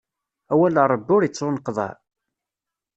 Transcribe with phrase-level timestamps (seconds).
[0.51, 1.91] Awal n Ṛebbi ur ittuneqḍaɛ.